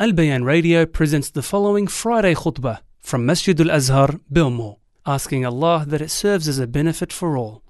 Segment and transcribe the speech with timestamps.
[0.00, 5.84] Al Bayan Radio presents the following Friday khutbah from Masjid Al Azhar, Bilmo, asking Allah
[5.86, 7.62] that it serves as a benefit for all.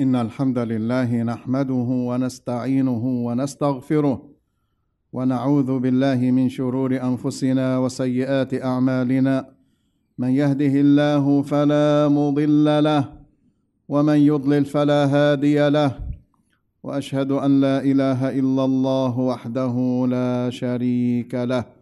[0.00, 4.22] إن الحمد لله نحمده ونستعينه ونستغفره
[5.12, 9.48] ونعوذ بالله من شرور أنفسنا وسيئات أعمالنا
[10.18, 13.12] من يهده الله فلا مضل له
[13.88, 16.00] ومن يضلل فلا هادي له
[16.84, 21.73] واشهد ان لا اله الا الله وحده لا شريك له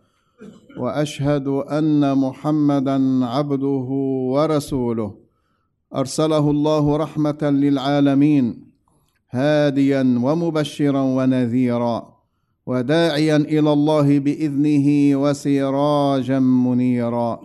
[0.79, 3.89] وأشهد أن محمدا عبده
[4.35, 5.15] ورسوله.
[5.95, 8.65] أرسله الله رحمة للعالمين
[9.31, 12.13] هاديا ومبشرا ونذيرا
[12.67, 17.41] وداعيا إلى الله بإذنه وسراجا منيرا.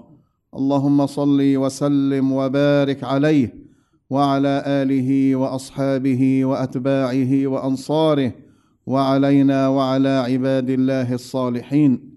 [0.56, 3.54] اللهم صل وسلم وبارك عليه
[4.09, 8.32] وعلى آله وأصحابه وأتباعه وأنصاره
[8.86, 12.17] وعلينا وعلى عباد الله الصالحين.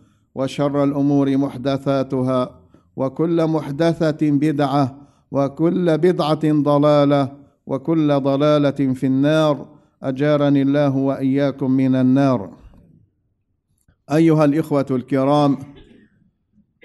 [0.35, 2.61] وشر الأمور محدثاتها
[2.95, 4.97] وكل محدثة بدعة
[5.31, 9.67] وكل بدعة ضلالة وكل ضلالة في النار.
[10.03, 12.49] أجارني الله وإياكم من النار.
[14.11, 15.57] أيها الإخوة الكرام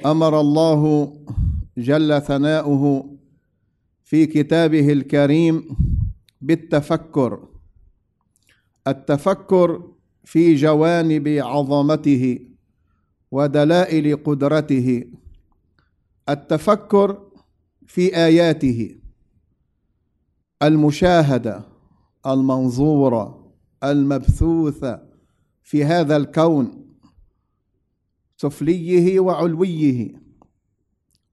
[0.07, 1.13] أمر الله
[1.79, 3.17] جل ثناؤه
[4.05, 5.65] في كتابه الكريم
[6.41, 7.49] بالتفكر.
[8.89, 9.83] التفكر
[10.25, 12.39] في جوانب عظمته.
[13.31, 15.05] ودلائل قدرته
[16.29, 17.23] التفكر
[17.87, 19.01] في آياته
[20.63, 21.65] المشاهدة
[22.27, 23.53] المنظوره
[23.85, 25.03] المبثوثه
[25.63, 26.87] في هذا الكون
[28.37, 30.23] سفليه وعلويه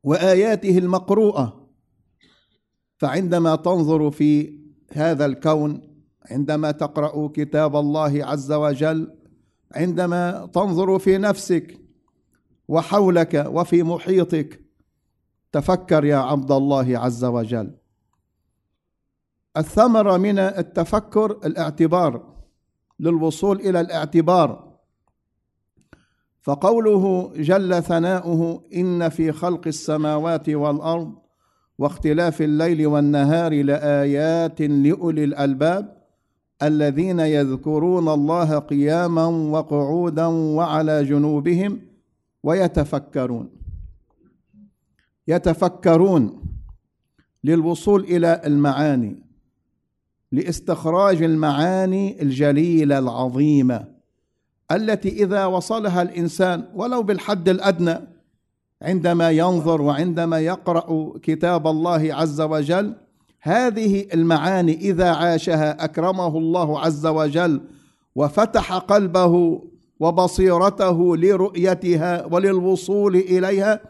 [0.03, 1.69] وآياته المقروءة.
[2.97, 4.59] فعندما تنظر في
[4.91, 5.81] هذا الكون
[6.31, 9.15] عندما تقرأ كتاب الله عز وجل
[9.71, 11.82] عندما تنظر في نفسك
[12.73, 14.59] وحولك وفي محيطك.
[15.51, 17.75] تفكر يا عبد الله عز وجل.
[19.57, 22.33] الثمره من التفكر الاعتبار
[22.99, 24.73] للوصول إلى الاعتبار.
[26.41, 31.13] فقوله جل ثناؤه إن في خلق السماوات والأرض
[31.77, 36.03] واختلاف الليل والنهار لآيات لأولي الألباب
[36.63, 41.92] الذين يذكرون الله قياما وقعودا وعلى جنوبهم
[42.43, 43.49] ويتفكرون.
[45.27, 46.43] يتفكرون
[47.43, 49.23] للوصول إلى المعاني
[50.31, 53.87] لاستخراج المعاني الجليلة العظيمة
[54.71, 57.99] التي إذا وصلها الإنسان ولو بالحد الأدنى
[58.81, 62.95] عندما ينظر وعندما يقرأ كتاب الله عز وجل
[63.41, 67.61] هذه المعاني إذا عاشها أكرمه الله عز وجل
[68.15, 69.63] وفتح قلبه
[70.03, 73.81] وبصيرته لرؤيتها وللوصول إليها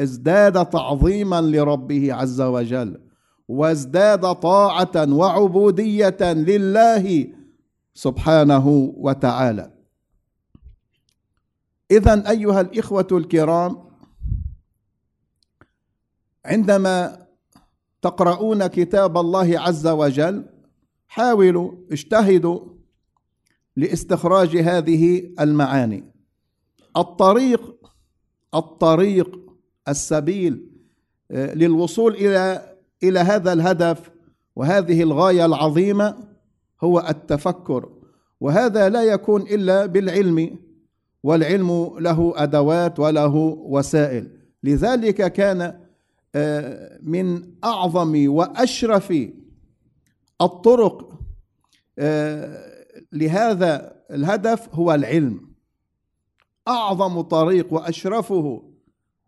[0.00, 3.00] ازداد تعظيما لربه عز وجل
[3.48, 7.26] وازداد طاعة وعبودية لله
[7.94, 8.66] سبحانه
[8.96, 9.70] وتعالى.
[11.90, 13.76] اذا أيها الإخوة الكرام
[16.44, 17.26] عندما
[18.02, 20.46] تقرؤون كتاب الله عز وجل
[21.08, 22.79] حاولوا اجتهدوا
[23.80, 26.04] لاستخراج هذه المعاني.
[26.96, 27.74] الطريق
[28.54, 29.40] الطريق
[29.88, 30.66] السبيل
[31.30, 34.10] للوصول إلى إلى هذا الهدف
[34.56, 36.16] وهذه الغاية العظيمة
[36.82, 37.88] هو التفكر.
[38.40, 40.58] وهذا لا يكون إلا بالعلم
[41.22, 44.30] والعلم له أدوات وله وسائل.
[44.62, 45.80] لذلك كان
[47.02, 49.14] من أعظم وأشرف
[50.40, 51.20] الطرق
[53.12, 55.50] لهذا الهدف هو العلم.
[56.68, 58.62] أعظم طريق وأشرفه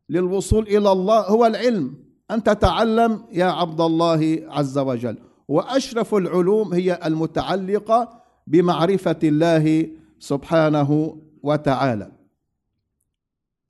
[0.08, 2.05] للوصول إلى الله هو العلم.
[2.31, 5.19] أن تتعلم يا عبد الله عز وجل.
[5.49, 9.88] وأشرف العلوم هي المتعلقة بمعرفة الله
[10.19, 12.12] سبحانه وتعالى.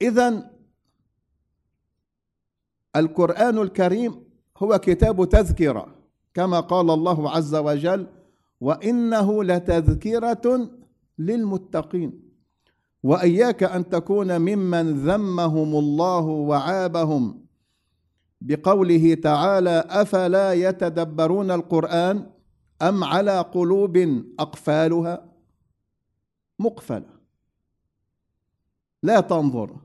[0.03, 0.51] اذا
[2.97, 4.25] القرآن الكريم
[4.59, 5.95] هو كتاب تذكرة.
[6.35, 8.07] كما قال الله عز وجل
[8.63, 10.71] وإنه لتذكرة
[11.19, 12.11] للمتقين.
[13.03, 17.47] وإياك أن تكون ممن ذمهم الله وعابهم
[18.41, 22.31] بقوله تعالى أفلا يتدبرون القرآن
[22.83, 23.97] أم على قلوب
[24.39, 25.15] أقفالها؟
[26.59, 27.13] مقفلة.
[29.03, 29.77] لا تنظر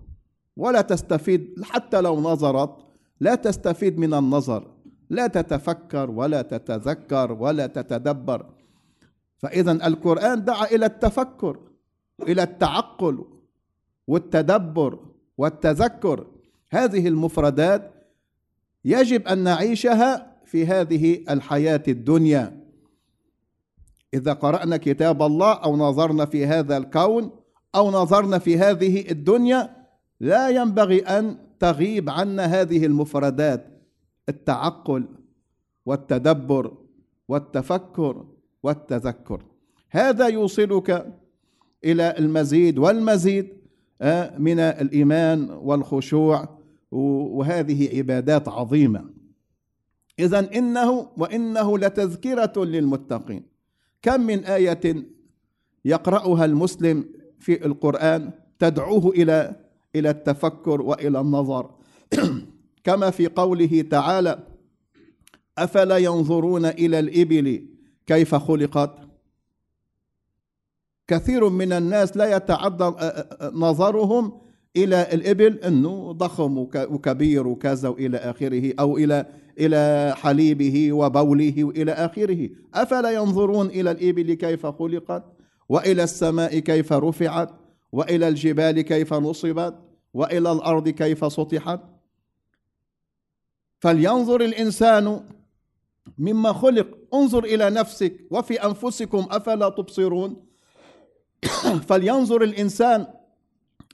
[0.57, 2.73] ولا تستفيد حتى لو نظرت
[3.19, 4.71] لا تستفيد من النظر.
[5.09, 8.56] لا تتفكر ولا تتذكر ولا تتدبر.
[9.37, 11.59] فإذا القرآن دعا إلى التفكر
[12.21, 13.25] إلى التعقل
[14.07, 14.99] والتدبر
[15.37, 16.27] والتذكر.
[16.69, 17.91] هذه المفردات
[18.85, 22.67] يجب أن نعيشها في هذه الحياة الدنيا.
[24.13, 27.31] إذا قرأنا كتاب الله أو نظرنا في هذا الكون
[27.75, 29.87] أو نظرنا في هذه الدنيا
[30.19, 33.83] لا ينبغي أن تغيب عنا هذه المفردات
[34.29, 35.05] التعقل
[35.85, 36.77] والتدبر
[37.27, 38.25] والتفكر.
[38.67, 39.43] والتذكر.
[39.89, 41.13] هذا يوصلك
[41.85, 43.57] إلى المزيد والمزيد
[44.01, 46.57] آه، من الإيمان والخشوع
[46.91, 49.09] وهذه عبادات عظيمة.
[50.19, 53.43] اذا إنه وإنه لتذكرة للمتقين.
[54.01, 55.05] كم من آية
[55.85, 57.05] يقرأها المسلم
[57.39, 59.55] في القرآن تدعوه إلى
[59.95, 61.71] إلى التفكر وإلى النظر؟
[62.85, 64.39] كما في قوله تعالى
[65.57, 67.76] أفلا ينظرون إلى الإبل
[68.07, 68.99] كيف خلقت؟
[71.07, 72.91] كثير من الناس لا يتعدى
[73.53, 74.41] نظرهم
[74.75, 79.25] إلى الإبل إنه ضخم وكبير وكذا وإلى آخره أو إلى
[79.59, 82.49] إلى حليبه وبوله وإلى آخره.
[82.73, 85.23] أفلا ينظرون إلى الإبل كيف خلقت؟
[85.69, 87.49] وإلى السماء كيف رفعت؟
[87.91, 89.75] وإلى الجبال كيف نصبت؟
[90.13, 91.79] وإلى الأرض كيف سطحت؟
[93.79, 95.23] فلينظر الإنسان
[96.17, 100.35] مما خلق انظر إلى نفسك وفي أنفسكم أفلا تبصرون؟
[101.89, 103.07] فلينظر الإنسان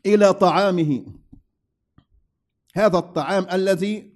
[0.06, 1.02] إلى طعامه.
[2.76, 4.14] هذا الطعام الذي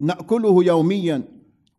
[0.00, 1.22] نأكله يوميا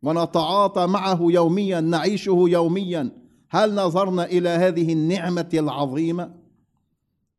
[0.04, 3.12] ونتعاطى معه يوميا نعيشه يوميا.
[3.50, 6.32] هل نظرنا إلى هذه النعمة العظيمة؟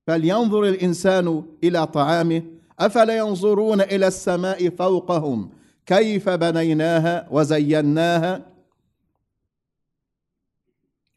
[0.07, 2.43] فلينظر الإنسان إلى طعامه.
[2.81, 5.51] أفلا ينظرون إلى السماء فوقهم؟
[5.87, 8.52] كيف بنيناها وزيناها؟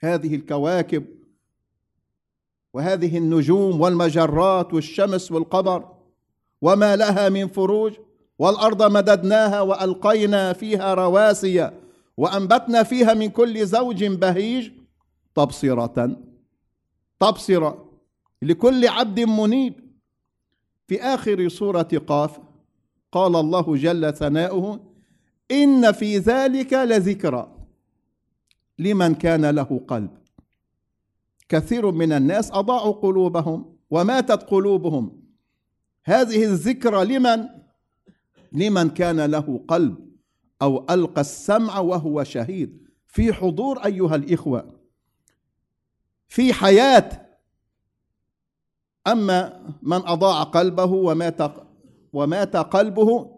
[0.05, 1.05] هذه الكواكب
[2.73, 5.95] وهذه النجوم والمجرات والشمس والقمر
[6.61, 7.93] وما لها من فروج
[8.39, 11.71] والأرض مددناها وألقينا فيها رواسي
[12.17, 14.71] وأنبتنا فيها من كل زوج بهيج
[15.35, 16.17] تبصرة
[17.19, 17.85] تبصرة
[18.41, 19.73] لكل عبد منيب.
[20.87, 22.39] في آخر سورة قاف
[23.11, 24.79] قال الله جل ثناؤه
[25.51, 27.54] إن في ذلك لذكرى.
[28.79, 30.17] لمن كان له قلب.
[31.49, 35.21] كثير من الناس أضاعوا قلوبهم وماتت قلوبهم.
[36.03, 37.49] هذه الذكرى لمن؟
[38.51, 39.97] لمن كان له قلب
[40.61, 42.87] أو ألقى السمع وهو شهيد.
[43.07, 44.79] في حضور أيها الإخوة.
[46.27, 47.25] في حياة.
[49.07, 51.41] أما من أضاع قلبه ومات
[52.13, 53.35] ومات قلبه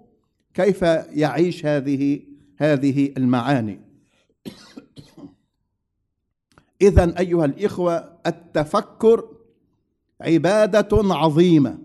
[0.54, 2.22] كيف يعيش هذه
[2.58, 3.87] هذه المعاني؟
[6.82, 9.38] اذا أيها الإخوة التفكر
[10.22, 11.80] عبادة عظيمة.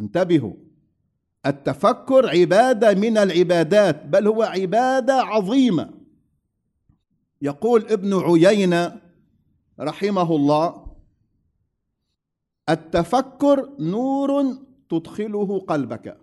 [0.00, 0.54] انتبهوا.
[1.46, 5.90] التفكر عبادة من العبادات بل هو عبادة عظيمة.
[7.42, 9.00] يقول ابن عيينة
[9.80, 10.86] رحمه الله
[12.68, 16.18] التفكر نور تدخله قلبك.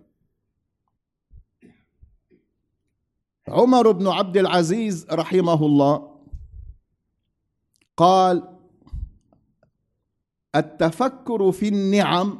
[3.48, 6.11] عمر بن عبد العزيز رحمه الله
[7.96, 8.42] قال
[10.56, 12.38] التفكر في النعم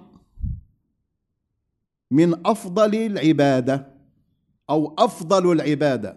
[2.11, 3.89] من أفضل العبادة
[4.71, 6.17] أو أفضل العبادة.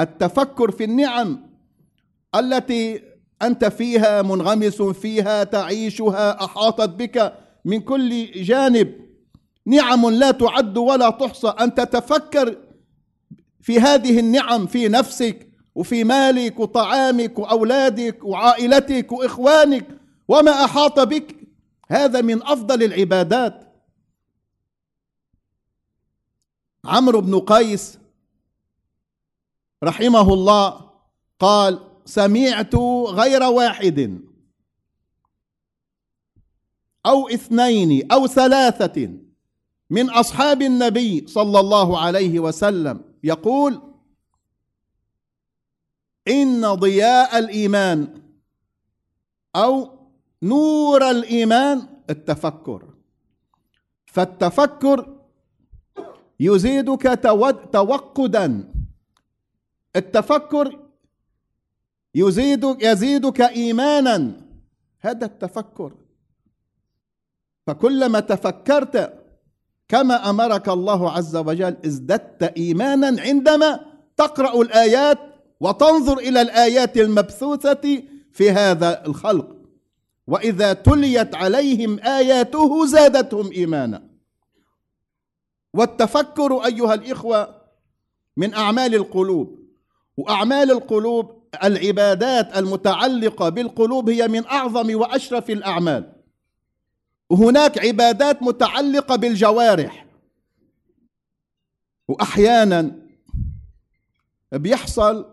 [0.00, 1.46] التفكر في النعم
[2.34, 3.02] التي
[3.42, 9.02] أنت فيها منغمس فيها تعيشها أحاطت بك من كل جانب.
[9.66, 11.48] نعم لا تعد ولا تحصى.
[11.48, 12.56] أن تتفكر
[13.60, 19.86] في هذه النعم في نفسك وفي مالك وطعامك وأولادك وعائلتك وإخوانك
[20.28, 21.36] وما أحاط بك.
[21.88, 23.72] هذا من أفضل العبادات.
[26.84, 27.98] عمرو بن قيس
[29.84, 30.90] رحمه الله
[31.38, 32.74] قال سمعت
[33.08, 34.20] غير واحد
[37.06, 39.10] أو اثنين أو ثلاثة
[39.90, 43.91] من أصحاب النبي صلى الله عليه وسلم يقول
[46.28, 48.22] إن ضياء الإيمان
[49.56, 49.98] أو
[50.42, 52.94] نور الإيمان التفكر.
[54.06, 55.16] فالتفكر
[56.40, 57.18] يزيدك
[57.72, 58.72] توقدا.
[59.96, 60.78] التفكر
[62.14, 64.40] يزيدك يزيدك ايمانا.
[65.00, 65.92] هذا التفكر.
[67.66, 69.22] فكلما تفكرت
[69.88, 73.80] كما أمرك الله عز وجل ازددت ايمانا عندما
[74.16, 75.18] تقرأ الآيات
[75.62, 78.02] وتنظر إلى الآيات المبثوثة
[78.32, 79.56] في هذا الخلق.
[80.26, 84.08] وإذا تليت عليهم آياته زادتهم إيمانا.
[85.74, 87.62] والتفكر أيها الإخوة
[88.36, 89.58] من أعمال القلوب.
[90.16, 96.12] وأعمال القلوب العبادات المتعلقة بالقلوب هي من أعظم وأشرف الأعمال.
[97.30, 100.06] وهناك عبادات متعلقة بالجوارح.
[102.08, 102.98] واحيانا
[104.52, 105.31] بيحصل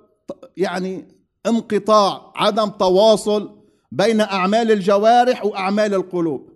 [0.57, 3.59] يعني انقطاع عدم تواصل
[3.91, 6.49] بين أعمال الجوارح وأعمال القلوب.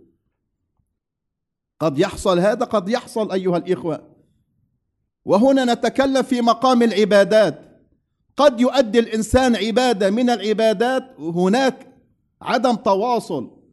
[1.79, 4.13] قد يحصل هذا قد يحصل أيها الإخوة.
[5.25, 7.59] وهنا نتكلم في مقام العبادات.
[8.37, 11.87] قد يؤدي الإنسان عبادة من العبادات وهناك
[12.41, 13.63] عدم تواصل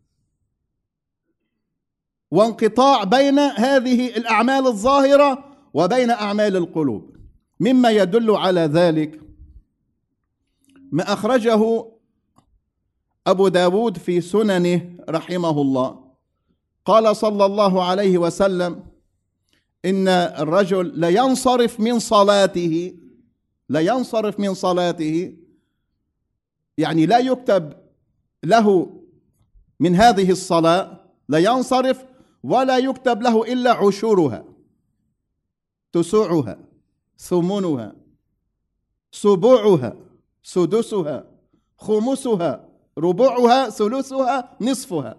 [2.30, 7.16] وانقطاع بين هذه الأعمال الظاهرة وبين أعمال القلوب.
[7.60, 9.20] مما يدل على ذلك
[10.92, 11.84] ما أخرجه
[13.26, 16.10] أبو داود في سننه رحمه الله.
[16.84, 18.84] قال صلى الله عليه وسلم
[19.84, 22.96] إن الرجل لينصرف من صلاته
[23.68, 25.36] لينصرف من صلاته
[26.78, 27.72] يعني لا يكتب
[28.44, 28.96] له
[29.80, 32.04] من هذه الصلاة لينصرف
[32.42, 34.44] ولا يكتب له إلا عشورها
[35.92, 36.58] تسوعها
[37.18, 37.96] ثمنها
[39.12, 39.96] سبوعها.
[40.42, 41.24] سدسها
[41.78, 42.68] خمسها
[42.98, 45.16] ربعها ثلثها نصفها.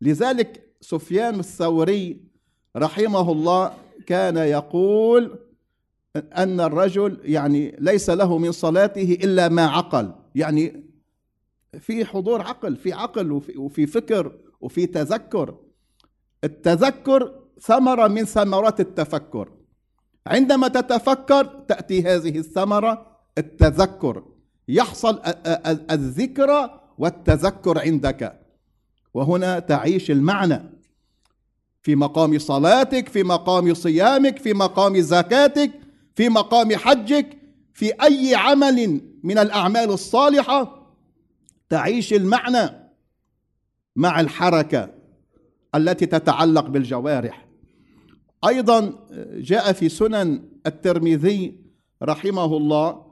[0.00, 2.20] لذلك سفيان الثوري
[2.76, 3.72] رحمه الله
[4.06, 5.38] كان يقول
[6.16, 10.84] أن الرجل يعني ليس له من صلاته إلا ما عقل يعني
[11.80, 15.54] في حضور عقل في عقل وفي, وفي فكر وفي تذكر.
[16.44, 19.48] التذكر ثمرة من ثمرات التفكر.
[20.26, 24.24] عندما تتفكر تأتي هذه الثمرة التذكر.
[24.68, 25.20] يحصل
[25.90, 28.40] الذكرى والتذكر عندك.
[29.14, 30.62] وهنا تعيش المعنى.
[31.82, 35.70] في مقام صلاتك في مقام صيامك في مقام زكاتك
[36.14, 37.38] في مقام حجك
[37.74, 40.86] في أي عمل من الأعمال الصالحة
[41.68, 42.90] تعيش المعنى
[43.96, 44.94] مع الحركة
[45.74, 47.46] التي تتعلق بالجوارح.
[48.48, 51.60] أيضا جاء في سنن الترمذي
[52.02, 53.09] رحمه الله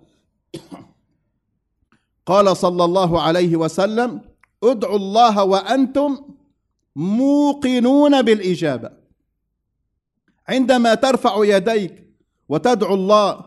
[2.27, 4.21] قال صلى الله عليه وسلم
[4.65, 6.35] ادعوا الله وأنتم
[6.97, 8.91] موقنون بالإجابة.
[10.49, 12.05] عندما ترفع يديك
[12.49, 13.45] وتدعو الله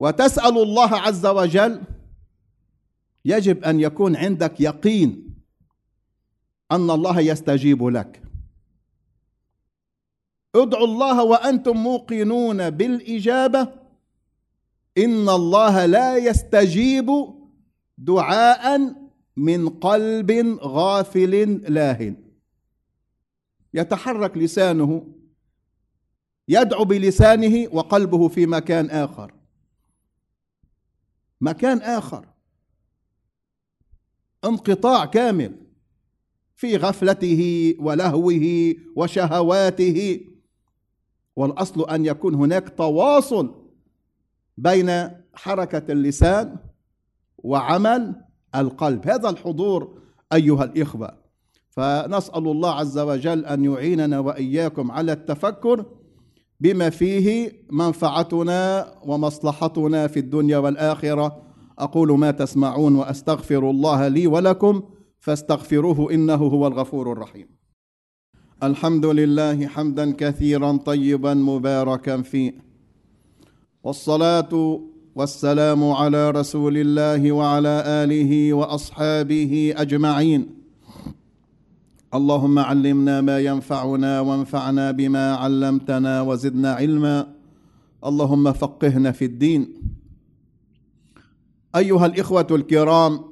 [0.00, 1.82] وتسأل الله عز وجل
[3.24, 5.34] يجب أن يكون عندك يقين
[6.72, 8.22] أن الله يستجيب لك.
[10.54, 13.79] ادعوا الله وأنتم موقنون بالإجابة
[14.98, 17.10] إن الله لا يستجيب
[17.98, 18.94] دعاء
[19.36, 22.14] من قلب غافل لاهٍ.
[23.74, 25.14] يتحرك لسانه
[26.48, 29.34] يدعو بلسانه وقلبه في مكان آخر.
[31.40, 32.28] مكان آخر.
[34.44, 35.66] انقطاع كامل
[36.54, 40.20] في غفلته ولهوه وشهواته.
[41.36, 43.59] والأصل أن يكون هناك تواصل
[44.60, 44.90] بين
[45.34, 46.56] حركة اللسان
[47.38, 48.14] وعمل
[48.54, 49.08] القلب.
[49.08, 49.98] هذا الحضور
[50.32, 51.20] أيها الإخوة.
[51.70, 55.86] فنسأل الله عز وجل أن يعيننا وإياكم على التفكر
[56.60, 61.42] بما فيه منفعتنا ومصلحتنا في الدنيا والآخرة.
[61.78, 64.82] أقول ما تسمعون وأستغفر الله لي ولكم
[65.18, 67.48] فاستغفروه إنه هو الغفور الرحيم.
[68.62, 72.69] الحمد لله حمدا كثيرا طيبا مباركا فيه
[73.82, 74.80] والصلاة
[75.14, 80.60] والسلام على رسول الله وعلى آله وأصحابه أجمعين.
[82.14, 87.34] اللهم علمنا ما ينفعنا وانفعنا بما علمتنا وزدنا علما.
[88.04, 89.62] اللهم فقهنا في الدين.
[91.76, 93.24] أيها الإخوة الكرام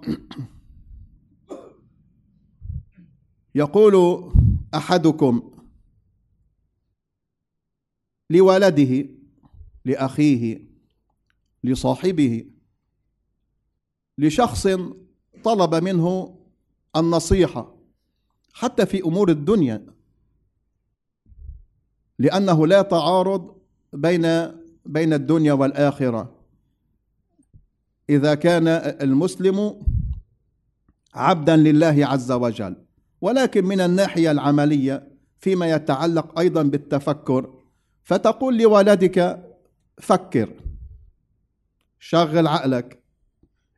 [3.54, 4.24] يقول
[4.74, 5.42] أحدكم
[8.30, 9.17] لولده
[9.88, 10.68] لأخيه
[11.64, 12.44] لصاحبه
[14.18, 14.68] لشخص
[15.44, 16.38] طلب منه
[16.96, 17.76] النصيحة
[18.52, 19.86] حتى في أمور الدنيا
[22.18, 23.56] لأنه لا تعارض
[23.92, 24.22] بين
[24.86, 26.34] بين الدنيا والآخرة.
[28.10, 28.68] إذا كان
[29.02, 29.82] المسلم
[31.14, 32.76] عبدا لله عز وجل
[33.20, 35.08] ولكن من الناحية العملية
[35.40, 37.54] فيما يتعلق أيضا بالتفكر
[38.02, 39.47] فتقول لولدك
[40.00, 40.48] فكر.
[41.98, 43.02] شغل عقلك.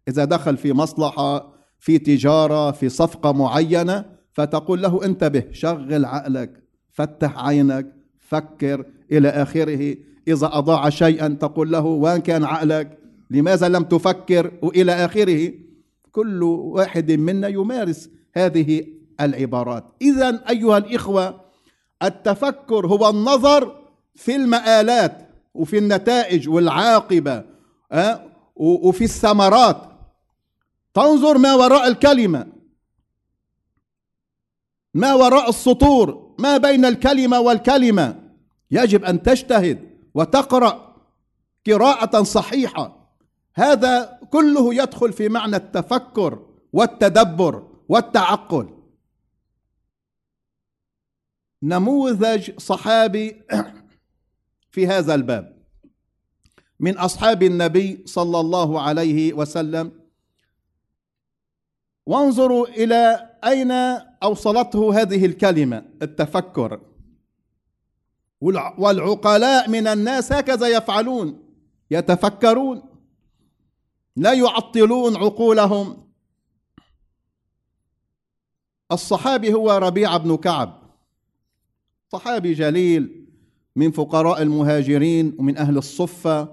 [0.08, 7.38] إذا دخل في مصلحة في تجارة في صفقة معينة فتقول له انتبه شغل عقلك فتح
[7.38, 9.96] عينك فكر إلى آخره.
[10.28, 12.98] إذا أضاع شيئا تقول له وين كان عقلك
[13.30, 15.52] لماذا لم تفكر؟ وإلى آخره.
[16.12, 18.86] كل واحد منا يمارس هذه
[19.20, 19.84] العبارات.
[20.02, 21.40] اذا أيها الإخوة
[22.02, 23.76] التفكر هو النظر
[24.14, 25.29] في المآلات.
[25.54, 27.44] وفي النتائج والعاقبة
[27.92, 29.90] أه؟ وفي الثمرات.
[30.94, 32.46] تنظر ما وراء الكلمة.
[34.94, 36.34] ما وراء السطور.
[36.38, 38.30] ما بين الكلمة والكلمة.
[38.70, 40.96] يجب أن تجتهد وتقرأ
[41.66, 43.14] قراءة صحيحة.
[43.54, 48.68] هذا كله يدخل في معنى التفكر والتدبر والتعقل.
[51.62, 53.42] نموذج صحابي
[54.70, 55.60] في هذا الباب.
[56.80, 59.92] من أصحاب النبي صلى الله عليه وسلم
[62.06, 63.70] وانظروا إلى أين
[64.22, 66.80] أوصلته هذه الكلمة التفكر.
[68.78, 71.42] والعقلاء من الناس هكذا يفعلون
[71.90, 72.82] يتفكرون
[74.16, 76.10] لا يعطلون عقولهم.
[78.92, 80.82] الصحابي هو ربيع بن كعب.
[82.12, 83.19] صحابي جليل
[83.80, 86.48] من فقراء المهاجرين ومن أهل الصفة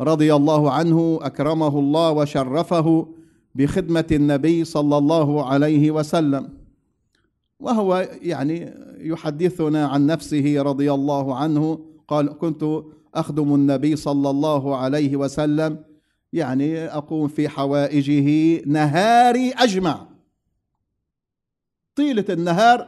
[0.00, 3.08] رضي الله عنه أكرمه الله وشرفه
[3.54, 6.48] بخدمة النبي صلى الله عليه وسلم.
[7.60, 12.82] وهو يعني يحدثنا عن نفسه رضي الله عنه قال كنت
[13.14, 15.84] أخدم النبي صلى الله عليه وسلم
[16.32, 20.06] يعني أقوم في حوائجه نهاري أجمع.
[21.96, 22.86] طيلة النهار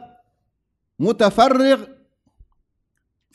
[0.99, 1.96] متفرغ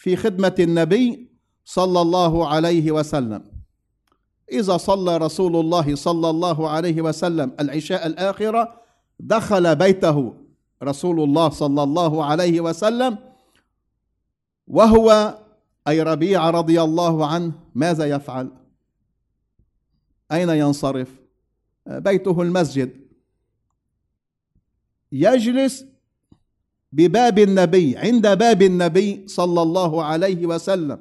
[0.03, 1.31] في خدمة النبي
[1.65, 3.45] صلى الله عليه وسلم.
[4.53, 8.81] إذا صلى رسول الله صلى الله عليه وسلم العشاء الآخرة
[9.21, 10.35] دخل بيته
[10.83, 13.19] رسول الله صلى الله عليه وسلم
[14.67, 15.39] وهو
[15.89, 18.51] أي ربيع رضي الله عنه ماذا يفعل؟
[20.33, 21.21] أين ينصرف؟
[21.87, 22.91] بيته المسجد.
[25.13, 25.85] يجلس
[26.93, 30.99] بباب النبي عند باب النبي صلى الله عليه وسلم.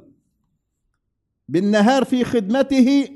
[1.49, 3.09] بالنهار في خدمته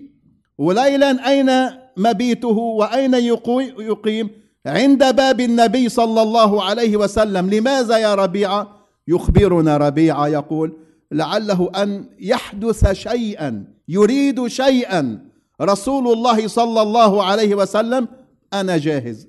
[0.57, 1.51] وليلا أين
[1.97, 4.29] مبيته وأين يقيم؟
[4.65, 7.49] عند باب النبي صلى الله عليه وسلم.
[7.49, 10.77] لماذا يا ربيعه يخبرنا ربيعه يقول
[11.11, 15.25] لعله أن يحدث شيئا يريد شيئا.
[15.61, 18.07] رسول الله صلى الله عليه وسلم
[18.53, 19.27] أنا جاهز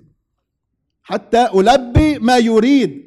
[1.03, 3.06] حتى ألبي ما يريد.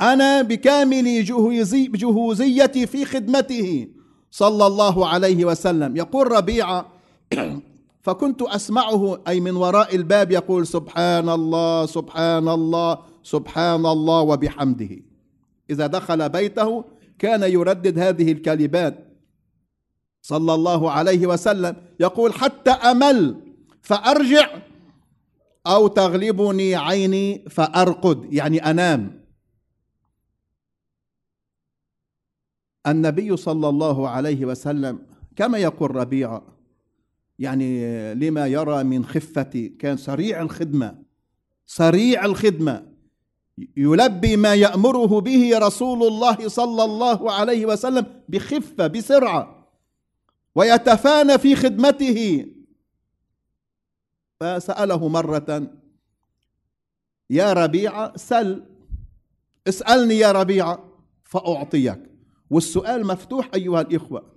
[0.00, 3.88] أنا بكامل جهوزي جهوزيتي في خدمته.
[4.30, 5.96] صلى الله عليه وسلم.
[5.96, 6.86] يقول ربيعه
[8.04, 14.90] فكنت أسمعه أي من وراء الباب يقول سبحان الله سبحان الله سبحان الله وبحمده.
[15.70, 16.84] إذا دخل بيته
[17.18, 18.94] كان يردد هذه الكلمات.
[20.22, 21.76] صلى الله عليه وسلم.
[22.00, 23.36] يقول حتى أمل
[23.82, 24.48] فأرجع
[25.66, 29.25] أو تغلبني عيني فأرقد يعني أنام.
[32.86, 34.98] النبي صلى الله عليه وسلم
[35.36, 36.42] كما يقول ربيعه
[37.38, 40.98] يعني لما يرى من خفة كان سريع الخدمة
[41.66, 42.86] سريع الخدمة
[43.76, 49.68] يلبي ما يأمره به رسول الله صلى الله عليه وسلم بخفة بسرعة
[50.54, 52.46] ويتفانى في خدمته.
[54.40, 55.70] فسأله مرة
[57.30, 58.64] يا ربيعة سل
[59.68, 60.84] اسألني يا ربيعة
[61.24, 62.15] فأعطيك.
[62.50, 64.36] والسؤال مفتوح أيها الإخوة.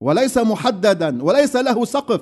[0.00, 2.20] وليس محددا وليس له سقف.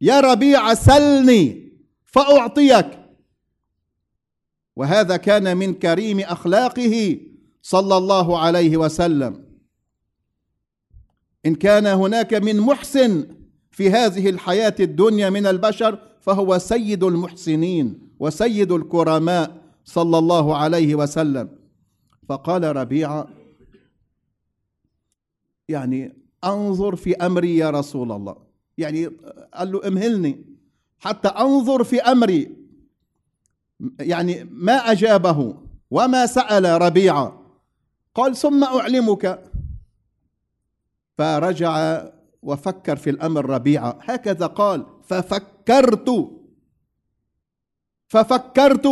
[0.00, 1.72] يا ربيع سلني
[2.04, 2.98] فأعطيك.
[4.76, 7.20] وهذا كان من كريم أخلاقه
[7.62, 9.46] صلى الله عليه وسلم.
[11.46, 13.36] إن كان هناك من محسن
[13.70, 21.65] في هذه الحياة الدنيا من البشر فهو سيد المحسنين وسيد الكرماء صلى الله عليه وسلم.
[22.28, 23.28] فقال ربيعه
[25.68, 28.36] يعني انظر في أمري يا رسول الله.
[28.78, 29.06] يعني
[29.54, 30.44] قال له امهلني
[30.98, 32.56] حتى انظر في أمري.
[34.00, 35.56] يعني ما أجابه
[35.90, 37.42] وما سأل ربيعه
[38.14, 39.52] قال ثم أعلمك.
[41.18, 42.02] فرجع
[42.42, 46.30] وفكر في الأمر ربيعه هكذا قال ففكرت.
[48.08, 48.86] ففكرت.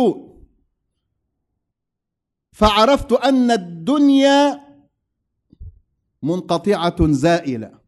[2.55, 4.61] فعرفت أن الدنيا
[6.23, 7.79] منقطعة زائلة.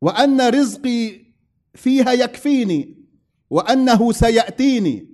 [0.00, 1.20] وأن رزقي
[1.74, 3.04] فيها يكفيني.
[3.50, 5.08] وأنه سيأتيني.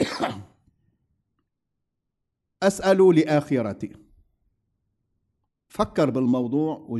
[2.62, 3.92] اسال لآخرتي.
[5.68, 6.98] فكر بالموضوع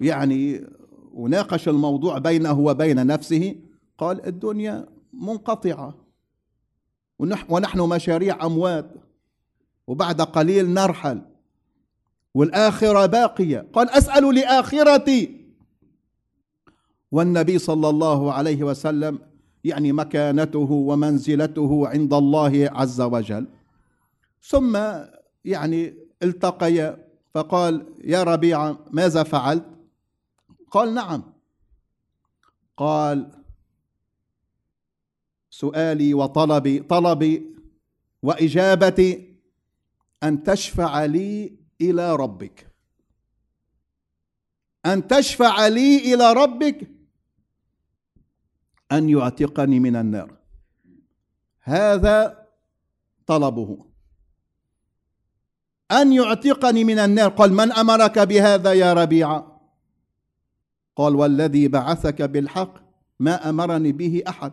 [0.00, 0.66] ويعني
[1.12, 3.62] وناقش الموضوع بينه وبين نفسه.
[3.98, 6.09] قال الدنيا منقطعة.
[7.48, 8.90] ونحن مشاريع أموات.
[9.86, 11.22] وبعد قليل نرحل.
[12.34, 13.66] والآخرة باقية.
[13.72, 15.40] قال أسأل لآخرتي.
[17.12, 19.18] والنبي صلى الله عليه وسلم
[19.64, 23.46] يعني مكانته ومنزلته عند الله عز وجل.
[24.42, 24.78] ثم
[25.44, 27.10] يعني التقيا.
[27.34, 29.66] فقال يا ربيعة ماذا فعلت؟
[30.70, 31.22] قال نعم.
[32.76, 33.30] قال
[35.50, 37.56] سؤالي وطلبي طلبي
[38.22, 39.36] وإجابتي
[40.22, 42.70] أن تشفع لي إلى ربك.
[44.86, 46.90] أن تشفع لي إلى ربك.
[48.92, 50.36] أن يعتقني من النار.
[51.60, 52.46] هذا
[53.26, 53.86] طلبه.
[55.92, 57.28] أن يعتقني من النار.
[57.28, 59.60] قال من أمرك بهذا يا ربيعه
[60.96, 62.74] قال والذي بعثك بالحق
[63.20, 64.52] ما أمرني به أحد.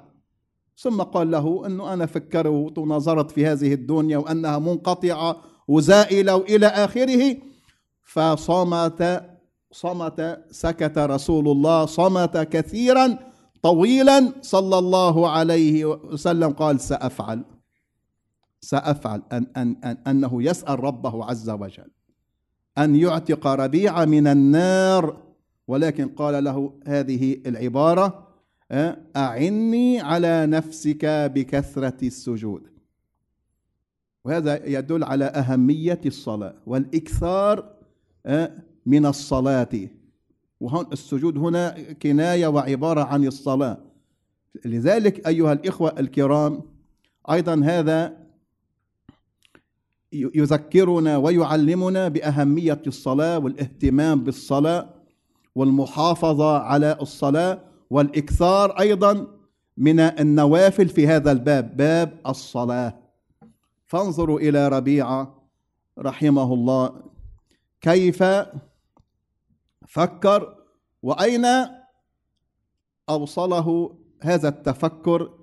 [0.78, 5.38] ثم قال له إنه أنا فكرت ونظرت في هذه الدنيا وأنها منقطعة
[5.68, 7.38] وزائلة إلى آخره
[8.04, 9.30] فصمت
[9.72, 13.20] صمت سكت رسول الله صمت كثيرا
[13.62, 17.46] طويلا صلى الله عليه وسلم قال سأفعل
[18.62, 21.92] سأفعل أن أن أن أنه يسأل ربه عز وجل
[22.78, 25.18] أن يعتق ربيع من النار.
[25.68, 28.27] ولكن قال له هذه العبارة
[28.72, 32.68] أعني على نفسك بكثرة السجود.
[34.26, 37.74] وهذا يدل على أهمية الصلاة والإكثار
[38.26, 38.52] آه،
[38.86, 39.90] من الصلاة.
[40.60, 43.78] وهون السجود هنا كناية وعبارة عن الصلاة.
[44.66, 46.62] لذلك أيها الإخوة الكرام
[47.32, 48.18] أيضا هذا
[50.14, 54.90] يذكرنا ويعلمنا بأهمية الصلاة والاهتمام بالصلاة
[55.56, 57.67] والمحافظة على الصلاة.
[57.90, 59.28] والإكثار أيضا
[59.78, 63.00] من النوافل في هذا الباب باب الصلاة.
[63.88, 65.50] فانظروا إلى ربيعة
[66.00, 67.04] رحمه الله.
[67.82, 68.24] كيف
[69.88, 70.58] فكر
[71.04, 71.46] وأين
[73.10, 75.34] أوصله هذا التفكر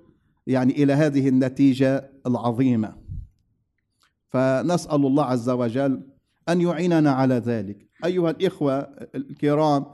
[0.47, 2.97] يعني إلى هذه النتيجة العظيمة؟
[4.29, 6.01] فنسأل الله عز وجل
[6.49, 7.89] أن يعيننا على ذلك.
[8.05, 8.79] أيها الإخوة
[9.15, 9.85] الكرام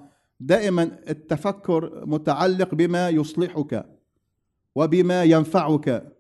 [0.42, 3.86] دائما التفكر متعلق بما يصلحك
[4.76, 6.14] وبما ينفعك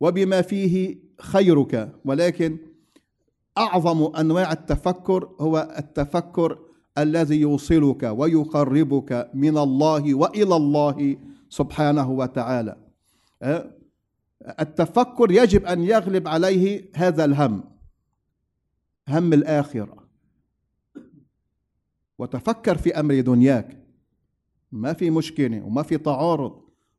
[0.00, 2.58] وبما فيه خيرك ولكن
[3.58, 6.58] أعظم أنواع التفكر هو التفكر
[6.98, 11.16] الذي يوصلك ويقربك من الله وإلى الله
[11.48, 12.76] سبحانه وتعالى
[13.42, 13.70] أه؟
[14.60, 17.64] التفكر يجب أن يغلب عليه هذا الهم
[19.08, 20.01] هم الآخرة
[22.18, 23.78] وتفكر في أمر دنياك.
[24.72, 26.52] ما في مشكلة وما في تعارض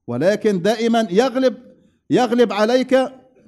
[0.08, 1.58] ولكن دائما يغلب
[2.10, 2.98] يغلب عليك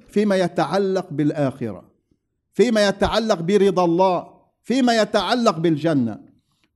[0.08, 1.84] فيما يتعلق بالآخرة
[2.52, 4.28] فيما يتعلق برضا الله
[4.62, 6.18] فيما يتعلق بالجنة.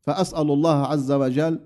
[0.03, 1.61] فأسأل الله عز وجل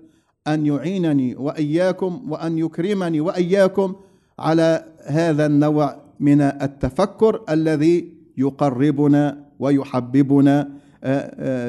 [0.47, 3.95] أن يعينني وإياكم وأن يكرمني وإياكم
[4.39, 10.69] على هذا النوع من التفكر الذي يقربنا ويحببنا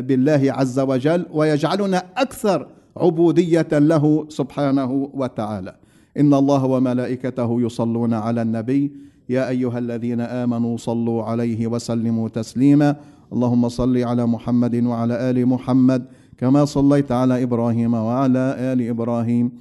[0.01, 5.75] بالله عز وجل ويجعلنا أكثر عبودية له سبحانه وتعالى.
[6.17, 8.93] إن الله وملائكته يصلون على النبي.
[9.29, 12.97] يا أيها الذين آمنوا صلوا عليه وسلموا تسليما.
[13.33, 16.05] اللهم صل على محمد وعلى آل محمد
[16.39, 19.53] كما صليت على إبراهيم وعلى آل إبراهيم.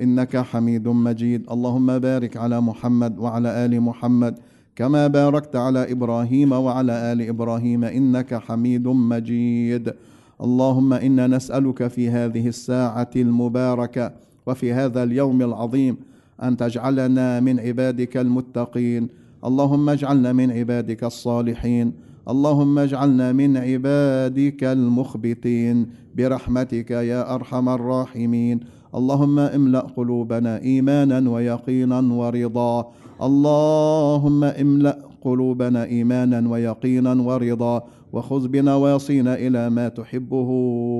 [0.00, 1.50] إنك حميد مجيد.
[1.50, 4.38] اللهم بارك على محمد وعلى آل محمد.
[4.76, 9.92] كما باركت على إبراهيم وعلى آل إبراهيم إنك حميد مجيد.
[10.40, 14.12] اللهم إنا نسألك في هذه الساعة المباركة
[14.46, 15.96] وفي هذا اليوم العظيم
[16.42, 19.08] أن تجعلنا من عبادك المتقين.
[19.44, 21.92] اللهم اجعلنا من عبادك الصالحين.
[22.28, 25.86] اللهم اجعلنا من عبادك المخبتين.
[26.16, 28.60] برحمتك يا أرحم الراحمين.
[28.94, 32.92] اللهم املأ قلوبنا إيمانا ويقينا ورضا.
[33.22, 40.48] اللهم املأ قلوبنا إيمانا ويقينا ورضا وخذ بنواصينا إلى ما تحبه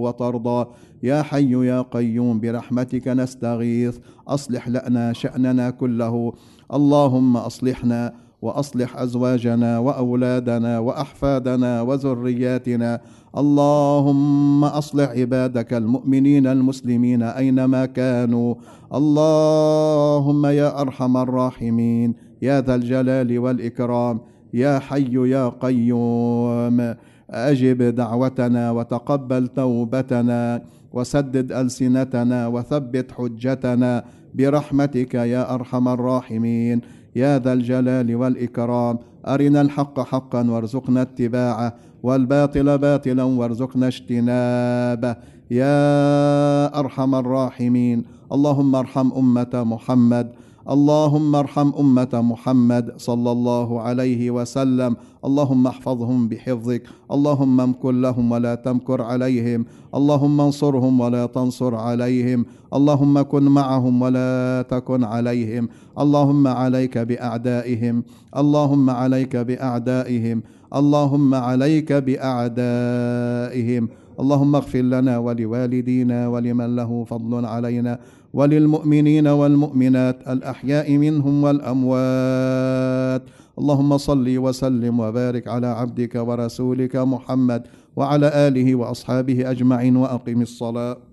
[0.04, 0.66] وترضى.
[1.02, 3.98] يا حي يا قيوم برحمتك نستغيث.
[4.28, 6.32] أصلح لنا شأننا كله.
[6.74, 13.00] اللهم أصلحنا وأصلح أزواجنا وأولادنا وأحفادنا وذرياتنا.
[13.32, 18.54] اللهم أصلح عبادك المؤمنين المسلمين أينما كانوا.
[18.94, 24.20] اللهم يا أرحم الراحمين يا ذا الجلال والإكرام
[24.54, 26.94] يا حي يا قيوم.
[27.30, 36.80] أجب دعوتنا وتقبل توبتنا وسدد ألسنتنا وثبت حجتنا برحمتك يا أرحم الراحمين.
[37.16, 41.74] يا ذا الجلال والإكرام أرنا الحق حقا وارزقنا اتباعه.
[42.02, 45.16] والباطل باطلا وارزقنا اجتنابه.
[45.50, 48.04] يا أرحم الراحمين.
[48.32, 50.32] اللهم ارحم أمة محمد.
[50.70, 54.96] اللهم ارحم أمة محمد صلى الله عليه وسلم.
[55.24, 56.82] اللهم احفظهم بحفظك.
[57.12, 59.66] اللهم امكر لهم ولا تمكر عليهم.
[59.94, 62.46] اللهم انصرهم ولا تنصر عليهم.
[62.74, 65.68] اللهم كن معهم ولا تكن عليهم.
[65.98, 68.04] اللهم عليك بأعدائهم.
[68.36, 70.42] اللهم عليك بأعدائهم.
[70.74, 73.88] اللهم عليك بأعدائهم.
[74.20, 77.98] اللهم اغفر لنا ولوالدينا ولمن له فضل علينا
[78.34, 83.22] وللمؤمنين والمؤمنات الأحياء منهم والأموات.
[83.58, 87.62] اللهم صل وسلم وبارك على عبدك ورسولك محمد
[87.96, 91.11] وعلى آله وأصحابه أجمعين وأقم الصلاة.